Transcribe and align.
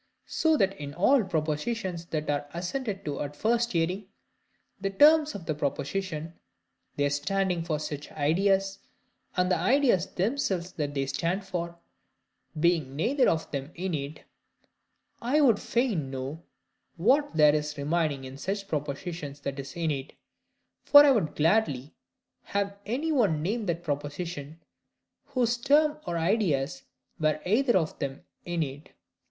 So 0.25 0.57
that 0.57 0.75
in 0.79 0.95
all 0.95 1.23
propositions 1.23 2.07
that 2.07 2.27
are 2.27 2.47
assented 2.55 3.05
to 3.05 3.21
at 3.21 3.35
first 3.35 3.71
hearing, 3.73 4.07
the 4.79 4.89
terms 4.89 5.35
of 5.35 5.45
the 5.45 5.53
proposition, 5.53 6.33
their 6.95 7.11
standing 7.11 7.61
for 7.63 7.77
such 7.77 8.11
ideas, 8.13 8.79
and 9.37 9.51
the 9.51 9.57
ideas 9.59 10.07
themselves 10.07 10.71
that 10.71 10.95
they 10.95 11.05
stand 11.05 11.45
for, 11.45 11.77
being 12.59 12.95
neither 12.95 13.29
of 13.29 13.51
them 13.51 13.71
innate, 13.75 14.23
I 15.21 15.39
would 15.39 15.59
fain 15.59 16.09
know 16.09 16.45
what 16.97 17.35
there 17.35 17.53
is 17.53 17.77
remaining 17.77 18.23
in 18.23 18.39
such 18.39 18.67
propositions 18.67 19.41
that 19.41 19.59
is 19.59 19.75
innate. 19.75 20.13
For 20.83 21.05
I 21.05 21.11
would 21.11 21.35
gladly 21.35 21.93
have 22.45 22.75
any 22.87 23.11
one 23.11 23.43
name 23.43 23.67
that 23.67 23.83
proposition 23.83 24.61
whose 25.25 25.57
terms 25.57 25.99
or 26.07 26.17
ideas 26.17 26.85
were 27.19 27.39
either 27.45 27.77
of 27.77 27.99
them 27.99 28.23
innate. 28.47 28.93